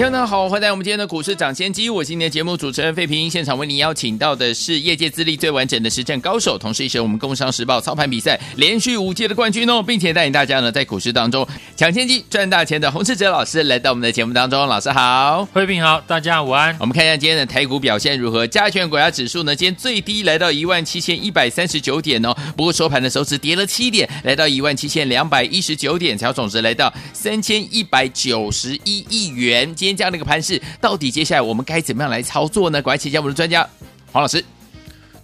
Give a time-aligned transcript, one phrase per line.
[0.00, 1.90] 听众好，欢迎来到我们今天的股市抢先机。
[1.90, 11.46] 我是今天的节目主持人费平，现场为您邀请到的是业界资历最完整的实战高手，同时也是我们工商时报操盘比赛连续五届的冠军哦，并且带领大家呢在股市当中
[11.76, 14.66] 抢先机赚大钱的洪世哲老师来到我们的节目当中。
[14.66, 16.74] 老师好，费平好，大家午安。
[16.80, 18.46] 我们看一下今天的台股表现如何？
[18.46, 29.70] 加权股价指数呢，今天最低来到一万七千一百三十九点哦，不过收盘的时候只跌了七点，来到一万七千两百一十九点，总值来到三千一百九十一亿元。
[29.74, 30.60] 今天这样的一个盘势。
[30.80, 32.80] 到底接下来我们该怎么样来操作呢？
[32.80, 33.68] 赶快请教我们的专家
[34.12, 34.44] 黄老师。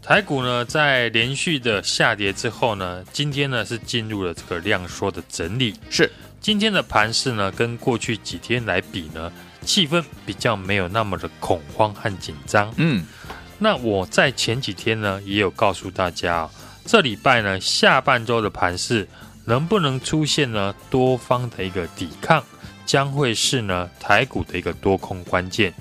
[0.03, 5.75] 台股呢，在连续的下跌之后呢，今天呢是进入了这个量缩的整理。
[5.91, 6.09] 是
[6.41, 12.73] 今天的盘势呢，跟过去几天来比呢，气氛比较没有那么的恐慌和紧张。
[12.77, 13.05] 嗯，
[13.59, 16.51] 那我在前几天呢，也有告诉大家哦，
[16.85, 19.09] 这礼拜呢下半周的盘势
[19.45, 22.45] 能不能出现呢多方的一个抵抗？
[22.87, 25.75] 将会是呢台股的一个多空关键，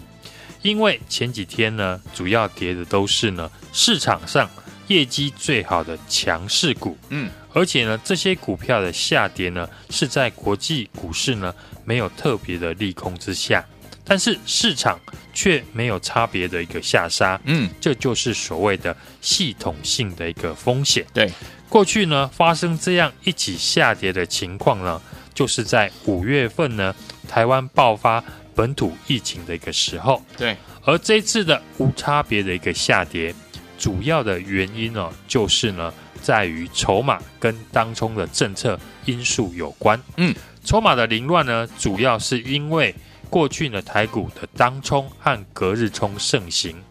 [0.64, 4.50] 因为前几天呢主要跌的都是呢市场上
[4.88, 11.54] 业绩最好的强势股，嗯，而且呢这些股票的下跌呢是在国际股市呢
[11.86, 13.64] 没有特别的利空之下，
[14.04, 15.00] 但是市场
[15.34, 21.06] 却没有差别的一个下杀，嗯，这就是所谓的系统性的一个风险。
[21.14, 21.32] 对，
[21.70, 25.00] 过去呢发生这样一起下跌的情况呢。
[25.36, 26.96] 就是在五月份呢，
[27.28, 28.24] 台湾爆发
[28.56, 30.24] 本土疫情的一个时候。
[30.38, 33.36] 对，而这次的无差别的一个下跌，
[33.78, 40.02] 主要的原因呢，就是呢，在于筹码跟当冲的政策因素有关。
[40.16, 42.96] 嗯，筹码的凌乱呢，主要是因为
[43.30, 46.82] 过去呢台股的当冲和隔日冲盛行，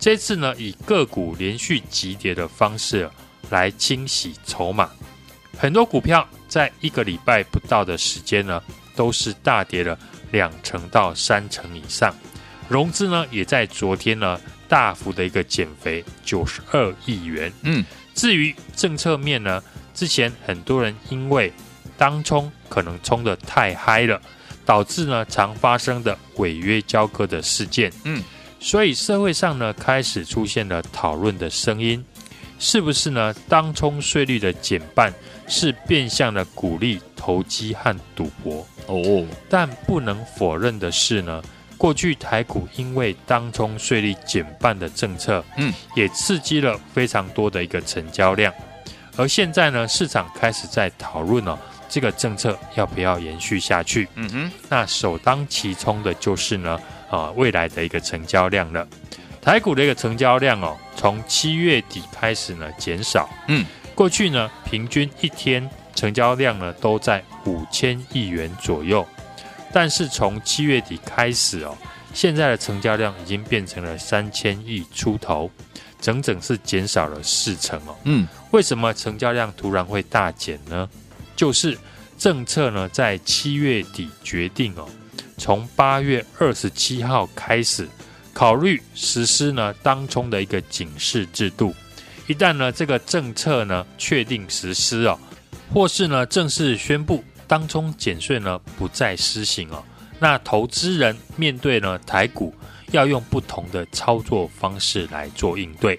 [0.00, 3.08] 这次呢以个股连续急跌的方式
[3.50, 4.90] 来清洗筹码，
[5.56, 6.26] 很多股票。
[6.54, 8.62] 在一个礼拜不到的时间呢，
[8.94, 9.98] 都是大跌了
[10.30, 12.14] 两成到三成以上，
[12.68, 17.52] 融资呢也在昨天呢大幅的一个减肥九十二亿元。
[17.62, 19.60] 嗯，至于政策面呢，
[19.94, 21.52] 之前很多人因为
[21.98, 24.22] 当冲可能冲得太嗨了，
[24.64, 27.92] 导致呢常发生的违约交割的事件。
[28.04, 28.22] 嗯，
[28.60, 32.04] 所以社会上呢开始出现了讨论的声音。
[32.64, 33.34] 是不是呢？
[33.46, 35.12] 当冲税率的减半
[35.46, 39.26] 是变相的鼓励投机和赌博哦。
[39.50, 41.42] 但不能否认的是呢，
[41.76, 48.50] 过去台股因为当冲税率减半的政策，嗯，也刺激了非常多的一个成交量。
[49.18, 51.58] 而现在呢，市场开始在讨论哦，
[51.90, 54.08] 这个政策要不要延续下去？
[54.14, 58.88] 嗯哼，那首当其冲的就是呢，啊，未来的一个成交量了。
[59.44, 63.28] 台股的一个成交量哦，从七月底开始呢减少。
[63.46, 63.62] 嗯，
[63.94, 69.06] 过去呢平均一天成交量呢都在五千亿元左右，
[69.70, 71.76] 但是从七月底开始哦，
[72.14, 75.50] 现在的成交量已经变成了三千亿出头，
[76.00, 77.94] 整整是减少了四成哦。
[78.04, 80.88] 嗯，为什么成交量突然会大减呢？
[81.36, 81.76] 就是
[82.16, 84.88] 政策呢在七月底决定哦，
[85.36, 87.86] 从八月二十七号开始。
[88.34, 91.72] 考虑实施呢当冲的一个警示制度，
[92.26, 95.16] 一旦呢这个政策呢确定实施哦，
[95.72, 99.82] 或是呢正式宣布当冲减税呢不再施行哦，
[100.18, 102.52] 那投资人面对呢台股
[102.90, 105.98] 要用不同的操作方式来做应对。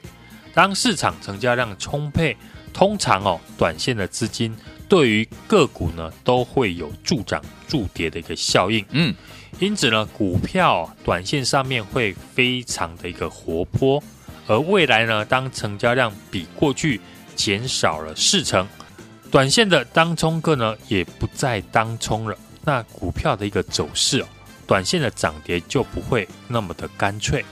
[0.54, 2.36] 当市场成交量充沛，
[2.74, 4.56] 通常哦短线的资金
[4.90, 8.86] 对于个股呢都会有助涨助跌的一个效应。
[8.92, 9.16] 嗯。
[9.60, 14.04] 因此呢，股票短线上面会非常的一个活泼，
[14.48, 17.00] 而未来呢，当成交量比过去
[17.38, 18.68] 减少了四成，
[19.32, 24.28] 短线的当冲客呢也不再当冲了，那股票的一个走势哦，
[24.68, 27.44] 短线的涨跌就不会那么的干脆。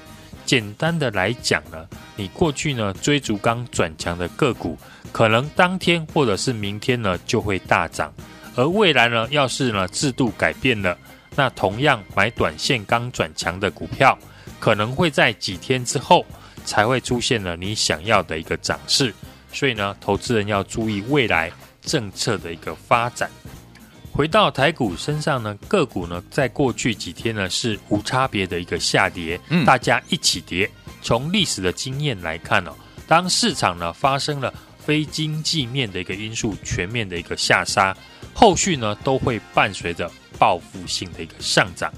[0.45, 1.87] 简单的来讲呢，
[2.17, 4.77] 你过去呢追逐刚转强的个股，
[5.13, 8.13] 可能当天或者是明天呢就会大涨，
[8.55, 10.97] 而未来呢，要是呢制度改变了。
[11.35, 14.17] 那同样买短线刚转强的股票，
[14.59, 16.25] 可能会在几天之后
[16.65, 19.13] 才会出现了你想要的一个涨势，
[19.51, 21.51] 所以呢，投资人要注意未来
[21.81, 23.29] 政策的一个发展。
[24.11, 30.69] 回到台股身上呢，个股呢在过去几天呢是无差别的一个下跌，嗯，大家一起跌。
[31.01, 32.73] 从历史的经验来看哦，
[33.07, 37.97] 当市场呢发生了非经济面的一个因素全面的一个下杀，
[38.33, 41.91] 后续呢都会伴随着报复性的一个上涨。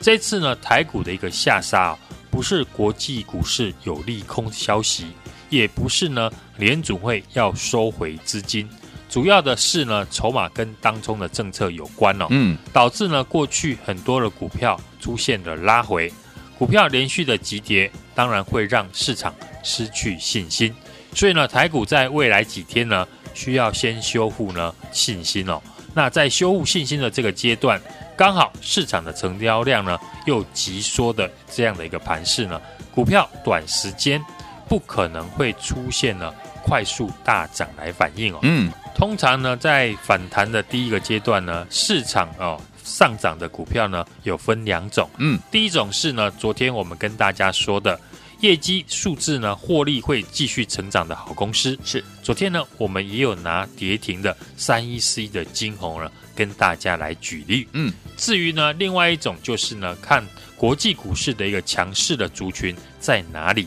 [0.00, 1.98] 这次呢台股的一个下杀啊，
[2.30, 5.06] 不是国际股市有利空消息，
[5.50, 8.68] 也不是呢联准会要收回资金，
[9.08, 16.12] 主要的是呢筹码跟当中的政策有关哦，嗯，导致呢过去很多的股票出现了拉回，
[16.56, 20.74] 股票连续的急跌，当然会让市场失去信心。
[21.14, 25.60] 所以呢，台股在未来几天呢，需要先修复呢信心哦。
[25.98, 27.80] 那在修复信心的这个阶段，
[28.16, 32.60] 刚好市场的成交量呢又急缩的这样的一个盘势呢，
[32.94, 34.24] 股票短时间
[34.68, 38.38] 不可能会出现呢快速大涨来反应哦。
[38.42, 45.10] 嗯，通常呢在反弹的第一个阶段呢，市场哦上涨的股票呢有分两种。
[45.18, 47.98] 嗯，第一种是呢，昨天我们跟大家说的。
[48.40, 52.02] 业绩数字呢，获利会继续成长的好公司是。
[52.22, 57.66] 昨天呢，我们也有拿跌停的三一四一的金红呢，跟大家来举例。
[57.72, 60.24] 嗯，至于呢，另外一种就是呢，看
[60.56, 63.66] 国际股市的一个强势的族群在哪里。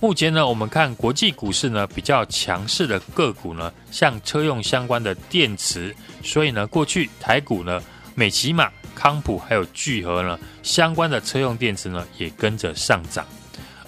[0.00, 5.94] 目前呢，我们看国际股市呢比较强势的个股呢，像车用相关的电池，
[6.24, 7.80] 所以呢，过去台股呢，
[8.16, 13.24] 美琪玛、康普还有聚合呢相关的车用电池呢，也跟着上涨。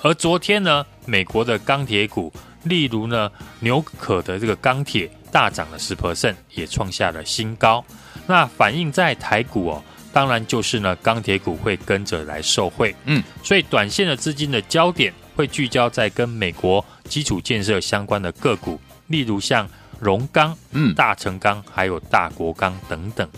[0.02, 2.32] 而昨天呢，美国的钢铁股，
[2.62, 3.30] 例如呢，
[3.60, 7.84] 纽可的这个钢铁大涨了十 percent，也创下了新高。
[8.26, 12.94] 那反映在台股哦，当然就是呢，钢铁股会跟着来受惠。
[13.04, 19.68] 嗯，所以短线的资金的焦点会聚焦在跟美国基础建设相关的个股，例如像
[19.98, 23.28] 荣钢、嗯、大成钢还有大国钢等等。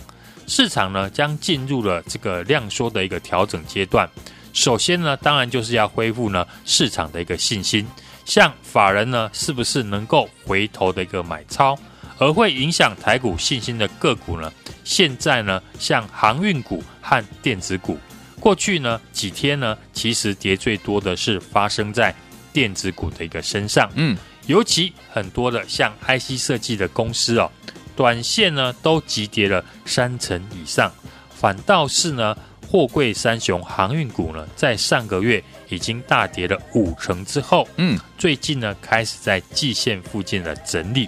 [0.47, 4.09] 市场呢，将进入了这个量缩的一个调整阶段。
[4.53, 7.85] 首先呢，当然就是要恢复呢市场的一个信心，
[8.23, 11.77] 像法人呢是不是能够回头的一个买超，
[12.19, 14.53] 而会影响台股信心的个股呢？
[14.83, 17.97] 现在呢，像航运股和电子股，
[18.39, 22.13] 过去呢几天呢，其实跌最多的是发生在
[22.53, 24.15] 电子股的一个身上，嗯，
[24.45, 27.49] 尤其很多的像 IC 设计的公司哦，
[27.95, 30.93] 短线呢都急跌了三成以上，
[31.35, 32.37] 反倒是呢。
[32.73, 41.07] 货柜三雄航运股呢，在上个月已经大跌了五成之后，嗯，最近呢开始在季线附近的整理。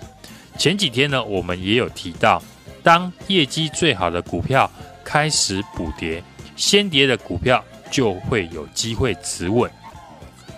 [0.60, 2.40] 前几天呢，我们也有提到，
[2.84, 4.70] 当业绩最好的股票
[5.04, 6.24] 开始补跌，
[6.56, 9.68] 先跌的股票就会有机会止稳。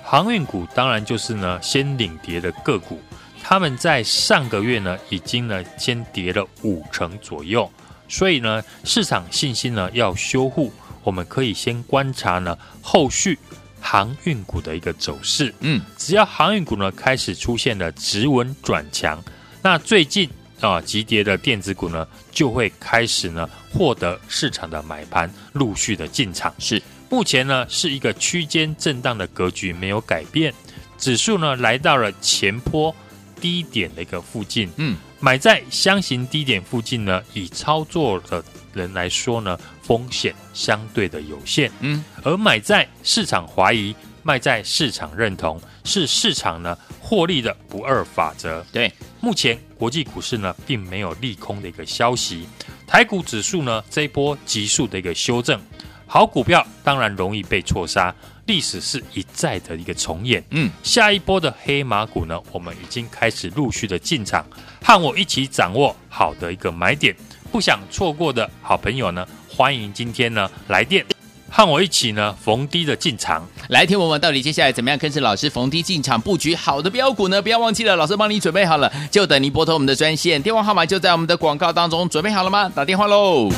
[0.03, 2.99] 航运股当然就是呢先领跌的个股，
[3.41, 7.71] 他们在上个月呢已经呢先跌了五成左右，
[8.09, 10.69] 所以呢市场信心呢要修复。
[11.07, 13.39] 我们可以先观察呢，后续
[13.79, 15.55] 航运股的一个走势。
[15.61, 19.23] 嗯，只要航运股呢开始出现了止稳转强，
[19.61, 26.53] 那最近啊急跌的电子股呢就会开始呢获得市场的买盘，陆续的进场。
[26.59, 30.53] 是，目前呢是一个区间震荡的格局没有改变，
[30.97, 32.93] 指数呢来到了前坡
[33.39, 34.69] 低点的一个附近。
[34.75, 38.43] 嗯，买在箱型低点附近呢，以操作的
[38.77, 39.59] 人来说呢。
[39.81, 48.61] 风险相对的有限，嗯，而买在市场怀疑，卖在市场认同，是市场呢获利的不二法则。
[48.69, 48.91] 对，
[49.21, 52.45] 目前国际股市呢并没有利空的一个消息，
[52.85, 55.57] 台股指数呢这一波急速的一个修正，
[56.05, 58.13] 好股票当然容易被错杀，
[58.45, 60.43] 历史是一再的一个重演。
[60.49, 64.45] 嗯，下一波的黑马股呢，我们已经开始陆续的进场，
[64.83, 67.15] 和我一起掌握好的一个买点，
[67.57, 69.27] 不想错过的好朋友呢。
[69.49, 71.03] 欢迎今天呢来电，
[71.49, 73.43] 和我一起呢逢低的进场。
[73.69, 77.41] 来听我们到底接下来怎么样跟着老师逢低进场布局好的标股呢？
[77.41, 82.69] 不要忘记了，老师帮你准备好了，就等你拨通我们的专线，电话号码就在我们的广告当中，准备好了吗？
[82.75, 83.49] 打电话喽！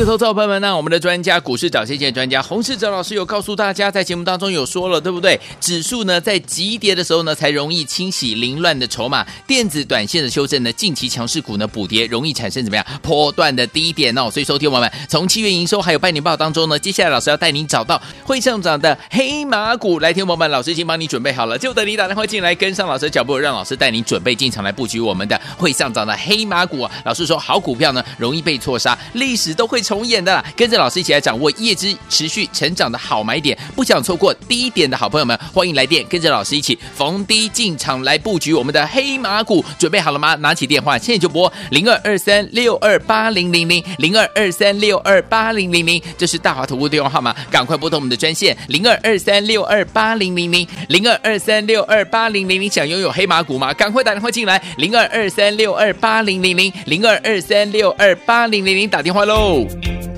[0.00, 5.40] 的投资者朋友们，那我们的专家股市涨先机专家洪世哲老师有告诉大家，在节目当中有说了，对不对？
[5.58, 9.26] 指数呢在急跌的时候呢，才容易清洗凌乱的筹码。
[9.46, 14.30] 电子短线的修正呢，近期强势股呢补跌，容易产生怎么样波段的低点哦。
[14.30, 19.98] 所以，收听友们从七月营收还有半年报当中呢，接下来老师要带您找到会上涨的黑马股。
[20.00, 26.86] 来听友们，老师已经帮你准备好了，就等你打电话进来跟上老师的脚步，让老师带您准备进场来布局我们的会上涨的黑马股。
[27.04, 29.56] 老师说，好股票呢容易被错杀，历史。
[29.56, 30.44] 都会重演的啦。
[30.56, 39.64] 跟着老师一起来掌握业绩持续成长的好买点，不想错过低点的好朋友们，欢迎来电，跟着老师一起逢低进场来布局我们的黑马股。
[39.78, 40.34] 准备好了吗？
[40.36, 53.72] 拿起电话，现在就拨零二二三六二八零零零零二二三六二八零零零，这是大华投顾电话号码，赶快拨通我们的专线零二二三六二八零零零零二二三六二八零零零，想拥有黑马股吗？
[53.74, 59.66] 赶快打电话进来零二二三六二八零零零零二二三六二八零零零，打电话喽。
[59.82, 60.15] Thank you.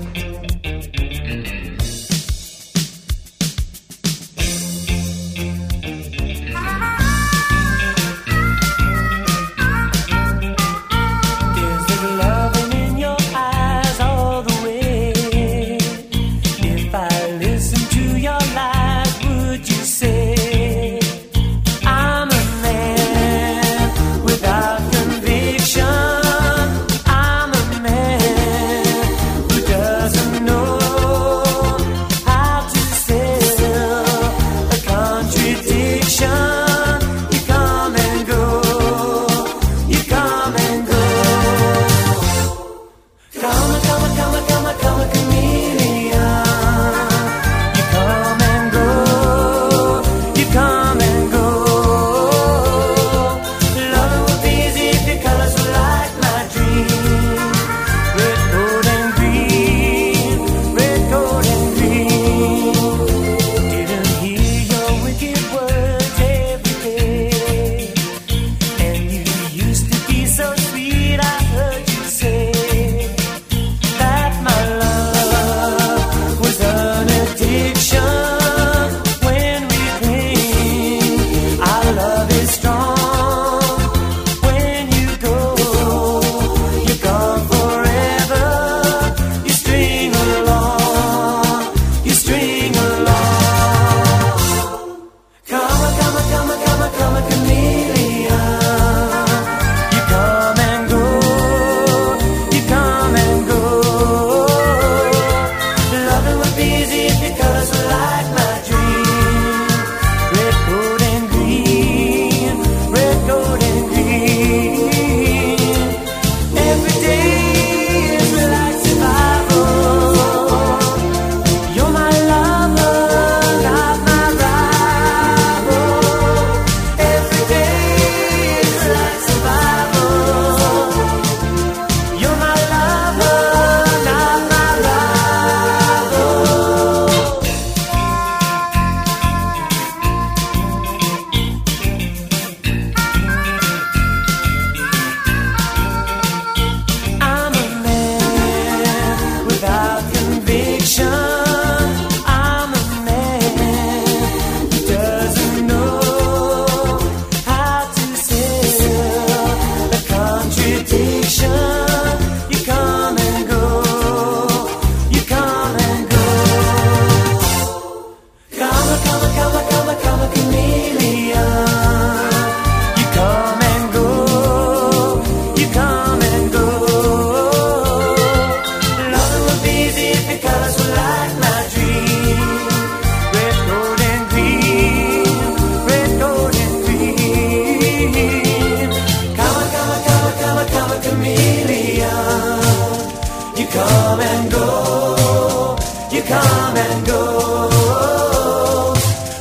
[194.51, 195.77] go,
[196.11, 197.21] you come and go.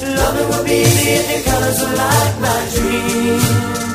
[0.02, 0.84] Loving will be
[1.30, 3.87] the colors of light, my dream.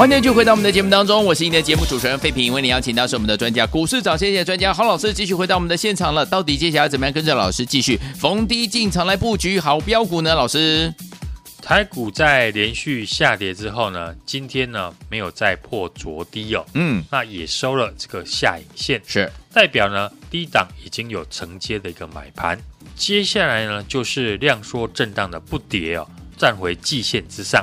[0.00, 6.24] 欢迎继续回到我们的节目当中，我是你的节目主持人费平，为你邀请到是我们的专家，股市涨先机专家郝老师，继续回到我们的现场了。
[6.24, 10.34] 到底接下来怎么样跟着老师继续逢低进场来布局好标股呢？
[10.34, 10.90] 老师，
[11.60, 22.58] 台股在连续下跌之后呢，今天呢没有再破昨低哦，嗯，那也收了这个下影线，是代表呢低档已经有承接的一个买盘，
[22.96, 27.62] 接下来呢就是量缩震荡的不跌哦，站回季线之上。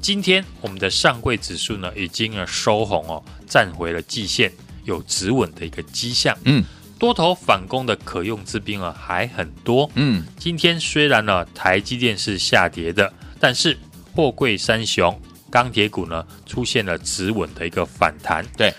[0.00, 4.50] 今天我们的上柜指数呢，已经收红哦，站回了季线，
[4.84, 6.36] 有止稳的一个迹象。
[6.44, 6.64] 嗯，
[6.98, 9.90] 多头反攻的可用之兵啊还很多。
[9.94, 13.76] 嗯，今天虽然呢台积电是下跌的，但是
[14.14, 18.46] 货柜三雄钢铁股呢出现了止稳的一个反弹。
[18.56, 18.72] 对，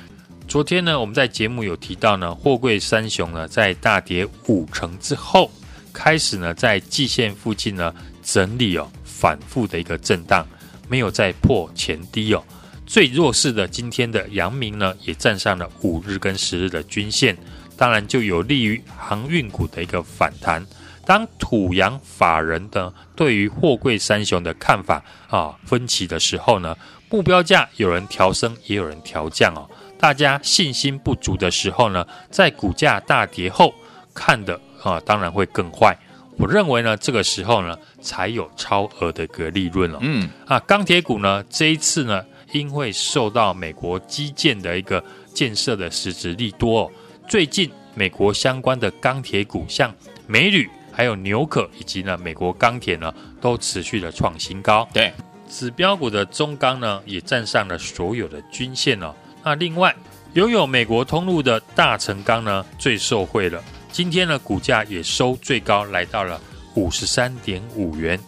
[0.47, 5.51] 昨天呢我们在节目有提到呢，货柜三雄呢在大跌五成之后，
[5.93, 10.47] 开始呢在季线附近呢整理哦，反复的一个震荡，
[10.89, 12.43] 没有再破前低哦。
[12.85, 17.37] 最弱势的今天的阳明呢，也站上了五日跟十日的均线，
[17.77, 20.65] 当然就有利于航运股的一个反弹。
[21.05, 26.75] 当土洋法人的对于货柜三雄的看法啊分歧的时候呢，
[27.09, 29.69] 目标价有人调升，也有人调降哦。
[29.99, 33.73] 大家信心不足的时候呢，在股价大跌后
[34.13, 35.97] 看的啊，当然会更坏。
[36.39, 39.97] 我认为呢，这个时候呢，才有超额的一个利润哦。
[39.99, 42.25] 嗯啊，钢铁股呢，这一次呢。
[42.51, 45.03] 因为受到美国基建的一个
[45.35, 46.91] 建设的实质利多哦，
[47.27, 49.93] 最近美国相关的钢铁股，像
[50.25, 54.89] 美铝、还有纽可以及呢美国钢铁呢，都持续的创新高。
[54.91, 55.13] 对，
[55.47, 59.13] 指标股的中钢呢，也站上了所有的均线哦。
[59.43, 59.95] 那另外
[60.33, 63.63] 拥有美国通路的大成钢呢，最受惠了。
[63.91, 66.39] 今天呢，股价也收最高，来到了
[66.75, 68.19] 五十三点五元。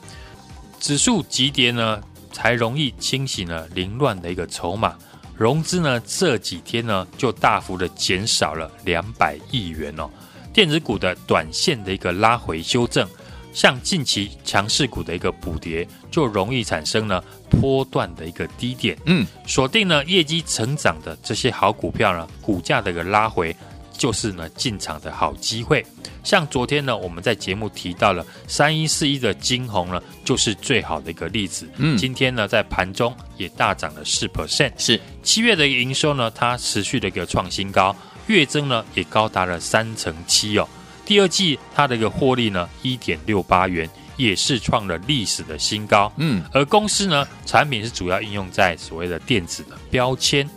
[0.79, 2.01] 指数急跌呢，
[2.33, 4.95] 才容易清洗呢凌乱的一个筹码，
[5.37, 10.09] 融资呢这几天呢就大幅的减少了两百亿元哦。
[10.51, 13.07] 电子股的短线的一个拉回修正，
[13.53, 18.97] 像近期强势股的一个补跌，就容易产生呢波段的一个低点。
[19.05, 23.55] 嗯，锁定呢业绩成长的这些好股票呢，股价的一个拉回。
[24.01, 25.85] 就是呢，进场的好机会。
[26.23, 31.69] 像昨天呢，我们在节目提到了三一四一的金红呢，就是最好的一个例子。
[31.77, 34.71] 嗯，今天呢，在盘中也大涨了四 percent。
[34.75, 40.67] 是七月的营收呢，它持续的一个创新高，月增呢也高达了三成七哦。
[41.05, 46.11] 第二季它的一个获利呢，一点六八元，也是创了历史的新高。
[46.17, 50.49] 嗯，而公司呢，产品是主要应用在所谓的电子的标签。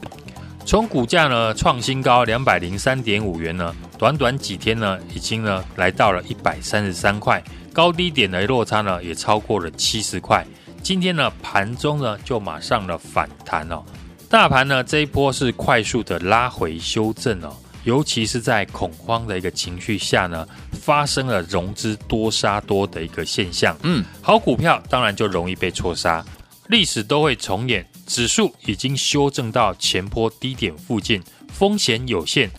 [0.67, 7.43] 从股价呢创新高两百零三点五元呢，短短几天呢，已经呢来到了一百三十三块，
[7.73, 10.45] 高低点的落差呢也超过了七十块。
[10.83, 13.83] 今天呢盘中呢就马上了反弹哦，
[14.29, 23.77] 大盘呢这一波是快速的拉回修正哦，尤其是在恐慌的一个情绪下呢，发生了融资多杀多的一个现象。
[23.83, 26.25] 嗯，好股票当然就容易被错杀，
[26.69, 27.87] 历史都会重演。
[28.07, 32.51] 指数已经修正到前波低点附近，风险有限。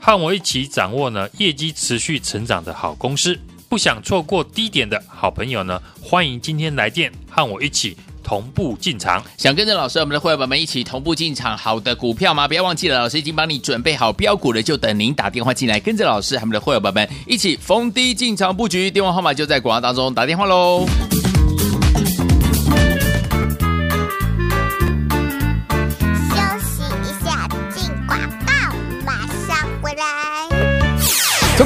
[0.00, 3.38] 和我一起掌握呢业绩持续成长的好公司，
[3.68, 9.22] 不想错过低点的好朋友呢，欢迎今天来电和我一起同步进场。
[9.38, 12.48] 想跟着老师，我们的会员们一起同步进场好的股票吗？
[12.48, 18.90] 不要忘记了，老师已经帮你准备好标股了，就等您打电话进来，跟着老师和我们的会员们一起逢低进场布局。
[18.90, 20.84] 电话号码就在广告当中，打电话喽。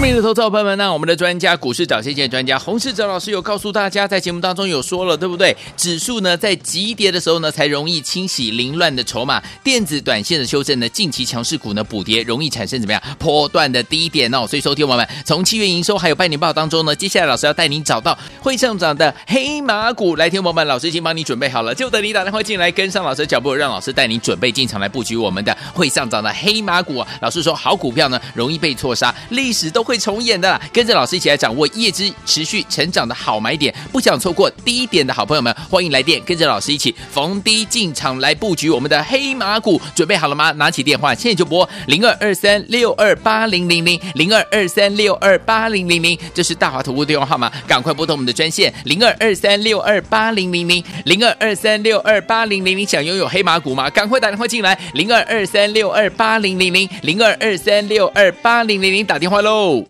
[0.07, 5.57] 明的投资者朋友们，那我们的专家股市涨先见专家洪世哲老师有告诉大家，在节目当中有说了，对不对？
[5.77, 14.47] 指数呢在急跌的时候呢，才容易清洗凌乱的筹码；电子短线的修正呢，近期强势股呢补跌，容易产生怎么样波段的低点哦。
[14.47, 20.14] 所以，收听我们从七月营收还有半年报当中呢，接下来老师要带您找到会上涨的黑马股。
[20.14, 27.05] 来，听我们，老师已经帮你准备好了，就等你打电话进来，跟上老师的脚步，让老师带你准备进场来布局我们的会上涨的黑马股。
[27.21, 40.50] 老师说，好股票呢容易被错杀，历史都会重演的啦，跟着老师一起来掌握业绩持续成长的好买点，不想错过低点的好朋友们，欢迎来电，跟着老师一起逢低进场来布局我们的黑马股，准备好了吗？
[40.52, 53.88] 拿起电话，现在就拨零二二三六二八零零零零二二三六二八零零零，这是大华投顾电话号码，赶快拨通我们的专线零二二三六二八零零零零二二三六二八零零零，想拥有黑马股吗？
[53.90, 59.86] 赶快打电话进来零二二三六二八零零零零二二三六二八零零零，打电话喽。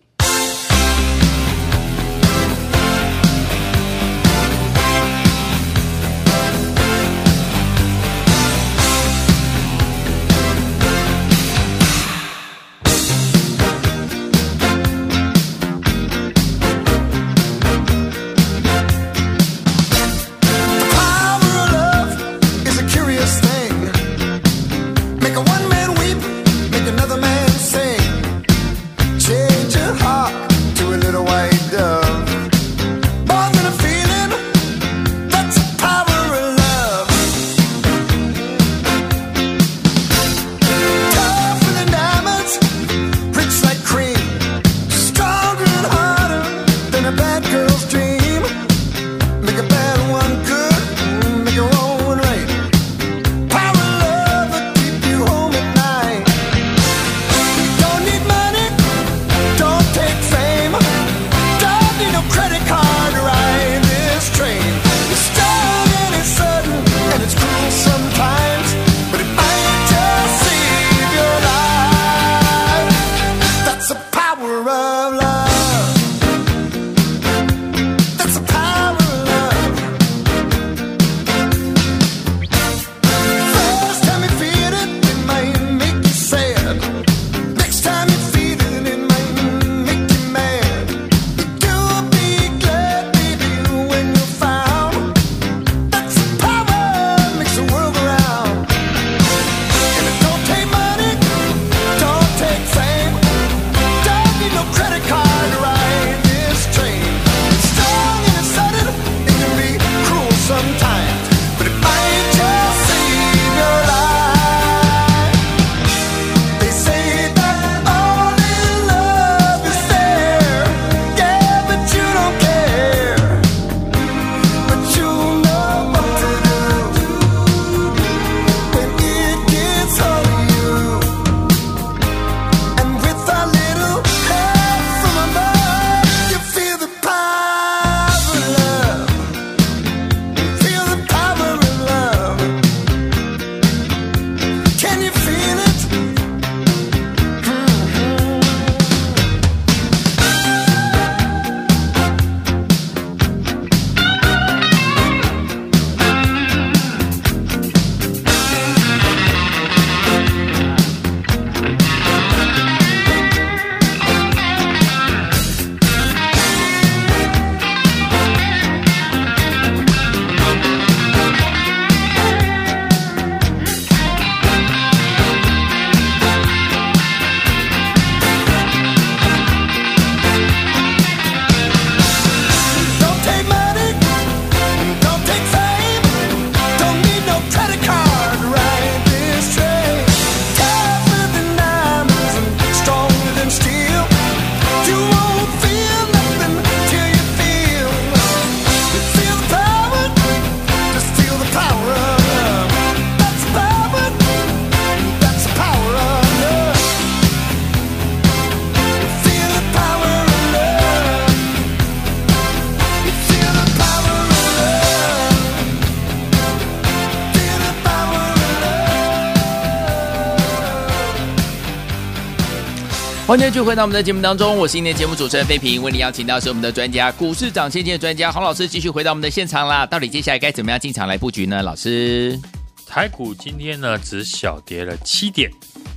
[223.27, 229.85] 欢迎继续回到我们的节目当中，我是今天节目主持人费平，为您邀请到是我们的专家，股市涨先见的专家洪老师，继续回到我们的现场啦。
[229.85, 231.61] 到底接下来该怎么样进场来布局呢？
[231.61, 232.39] 老师，
[232.85, 235.51] 台股今天呢只小跌了七点，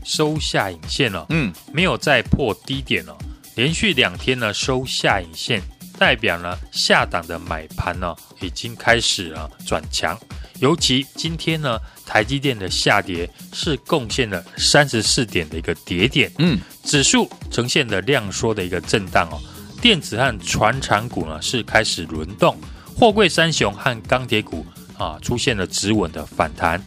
[0.05, 3.17] 收下影线了，嗯，没有再破低点了，
[3.55, 5.63] 连续两天呢收下影线，
[5.97, 10.19] 代表呢下档的买盘呢已经开始了转强，
[10.61, 11.79] 尤其今天呢。
[12.13, 19.39] 台积电的下跌是贡献了三十四点的一个跌点，嗯，指数呈现的量缩的一个震荡哦。
[19.81, 22.59] 电子和船产股呢是开始轮动，
[22.97, 24.67] 货柜三雄和钢铁股
[24.99, 26.85] 啊出现了止稳的反弹。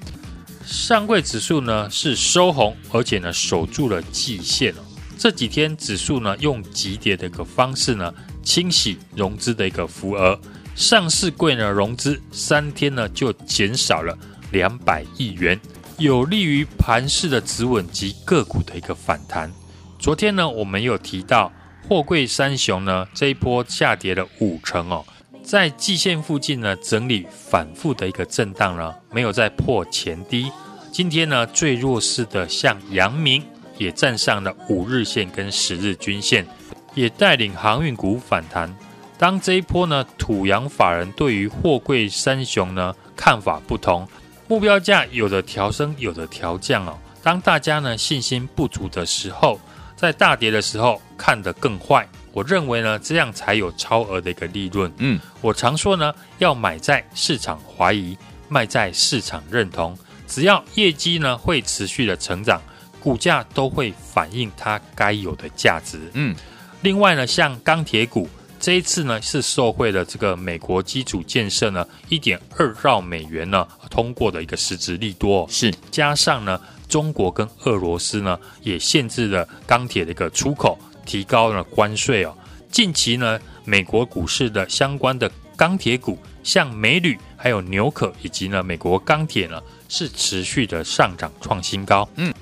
[0.65, 4.83] 上柜指数呢是收红，而且呢守住了季线哦。
[5.17, 10.37] 这几天指数呢用急跌的一个方式呢清洗融资的一个浮额，
[10.75, 14.17] 上市柜呢融资三天呢就减少了。
[14.51, 15.59] 两百亿元，
[15.97, 19.51] 有利于盘势的止稳及个股的一个反弹。
[19.97, 21.51] 昨天呢，我们有提到
[21.89, 25.03] 货柜三雄呢，这一波下跌了五成哦，
[25.43, 30.51] 在季线附近呢整理反复的一个震荡呢，没有再破前低。
[30.91, 33.43] 今天呢，最弱势的像阳明
[33.79, 36.45] 也站上了五日线跟十日均线，
[36.93, 38.71] 也带领航运股反弹。
[39.17, 44.07] 当这一波呢，土洋法人对于货柜三雄呢看法不同。
[44.47, 46.97] 目标价有的调升，有的调降哦。
[47.21, 49.59] 当大家呢信心不足的时候，
[49.95, 52.07] 在大跌的时候看得更坏。
[52.33, 54.91] 我认为呢，这样才有超额的一个利润。
[54.97, 58.17] 嗯，我常说呢，要买在市场怀疑，
[58.49, 59.97] 卖在市场认同。
[60.27, 62.61] 只要业绩呢会持续的成长，
[62.99, 65.99] 股价都会反映它该有的价值。
[66.13, 66.35] 嗯，
[66.81, 68.27] 另外呢，像钢铁股。
[68.63, 82.33] 这一次呢，是受惠了这个美国基础建设呢，一点二兆美元呢通过的一个实质利多，是加上呢，中国跟俄罗斯呢也限制了钢铁的一个出口，提高了关税哦。
[82.71, 92.07] 近期呢，美国股市的相关的钢铁股，像美铝、还有纽可以及呢美国钢铁呢，是持续的上涨创新高。
[92.15, 92.33] 嗯，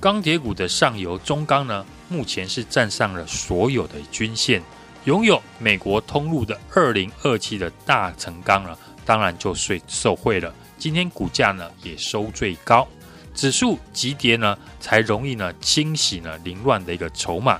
[0.00, 4.60] 钢铁股的上游中钢呢，目前是站上了所有的均线。
[5.08, 10.54] 拥有美国通路的二零二七的大成钢呢，当然就受受惠了。
[10.76, 12.86] 今天股价呢也收最高，
[13.34, 17.58] 指数急跌呢，才容易呢清洗呢凌乱的一个筹码。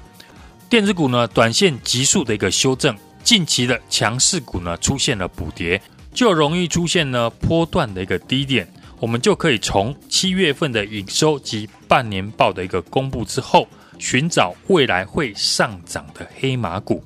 [0.68, 5.80] 电子股呢短线急速的一个修正，近期的强势股呢出现了补跌，
[6.12, 8.70] 就容易出现呢波段的一个低点。
[9.00, 13.66] 我们就可以从七月份的营收及半年报的一个公布之后，
[13.98, 17.02] 寻找未来会上涨的黑马股。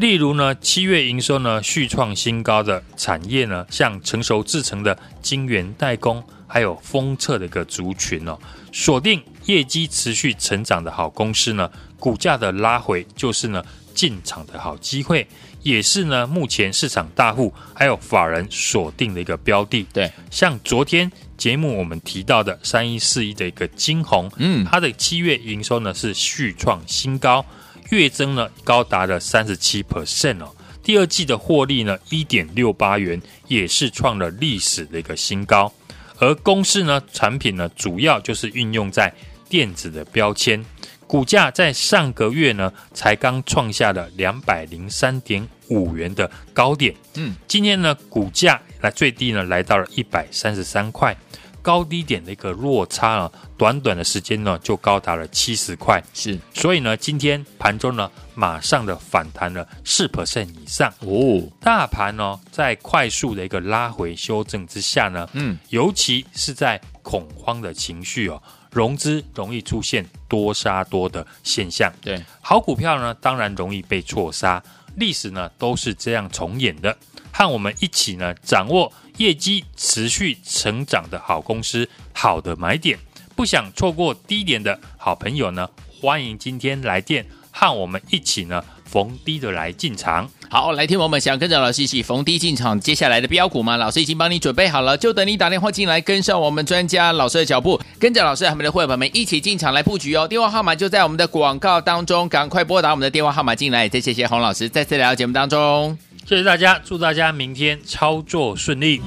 [0.00, 8.38] 例如呢，七月营收呢续创新高的产业呢，像成熟制成的晶圆代工，还有封测的一个族群哦，
[8.72, 13.62] 锁定业绩持续成长的好公司呢，股价的拉回就是呢
[13.94, 15.26] 进场的好机会，
[15.62, 19.86] 也是呢目前市场大户还有法人锁定的一个标的。
[19.92, 27.44] 对，像昨天节目我们提到的三一四一的一个晶宏，嗯，它的七月营收呢是续创新高。
[27.90, 35.72] 月增呢高达了三十七 percent 哦，第二季的获利呢一点六八元，也是创了历史的一个新高。
[36.18, 39.12] 而公司呢产品呢主要就是运用在
[39.48, 40.64] 电子的标签，
[41.06, 51.16] 股价在上个月呢才刚创下了两百零三点五元的高点，嗯，今天呢股价来最低呢来到了一百三十三块。
[51.62, 60.92] 高低点的一个落差啊，短短的时间呢就高达了七十块，是，所以呢今天盘中呢马上的反弹了四 percent 以上。
[61.00, 74.62] 哦，大盘呢在快速的一个拉回修正之下呢，嗯，尤其是在恐慌的情绪哦，融资容易出现多杀多的现象，对，好股票呢当然容易被错杀，
[74.96, 76.96] 历史呢都是这样重演的，
[77.32, 78.90] 和我们一起呢掌握。
[79.20, 82.98] 业绩持续成长的好公司，好的买点，
[83.36, 85.68] 不想错过低点的好朋友呢，
[86.00, 90.26] 欢迎今天来电和我们一起呢逢低的来进场。
[90.48, 93.76] 好，来听我们想跟着老师一起逢低进场，接下来的标股吗？
[93.76, 100.26] 老师已经帮你准备好了，就等你打电话进来，跟上我们专家老师的脚步，跟着老师和我们的会员们一起进场来布局哦。
[100.26, 103.86] 电话号码就在我们的广告当中，赶快拨打我们的电话号码进来。
[103.86, 106.09] 再谢谢洪老师再次来到节目当中。
[106.26, 109.00] 谢谢大家，祝大家明天操作顺利。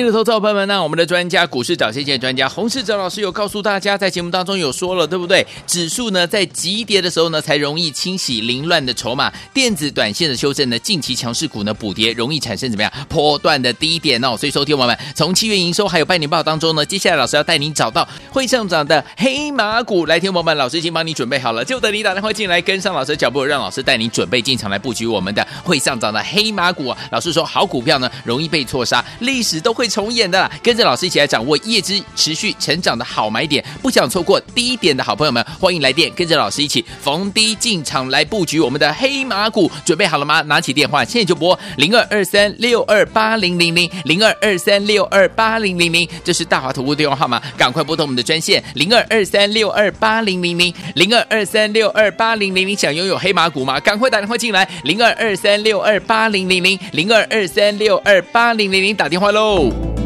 [0.00, 0.06] 一下，进广告，马上回来。
[0.06, 5.46] 聪明的投资伙伴们，那我们的专家股市涨先机专家洪世哲老师有告诉大家，在节目当中有说了，对不对？
[5.66, 9.30] 指数呢在急跌的时候呢，才容易清洗凌乱的筹码。
[9.52, 14.36] 电子短线的修正呢，近期强势股呢补跌，容易产生怎么样波段的低点哦。
[14.36, 20.06] 所以，收听我们从七月营收还有半年报当中呢，接下来老师要带您找到会上涨的黑马股。
[20.06, 26.94] 来听我们，老师已经帮你准备好了，就等你打电话进来跟上老师的脚步，让老师带你准备进场来布局我们的会上涨的黑马股。
[27.10, 30.50] 老师说，好股票呢容易被错杀，历史都会重演的。
[30.62, 39.70] 跟着老师一起来掌握业绩持续成长的好买点，不想错过低点的好朋友们，欢迎来电，跟着老师一起逢低进场来布局我们的黑马股。
[39.84, 40.40] 准备好了吗？
[40.42, 53.80] 拿起电话，现在就拨零二二三六二八零零零零二二三六二八零零零，这是大华投顾电话号码，赶快拨通我们的专线零二二三六二八零零零零二二三六二八零零零，想拥有黑马股吗？
[53.80, 59.70] 赶快打电话进来零二二三六二八零零零零二二三六二八零零零，打电话喽。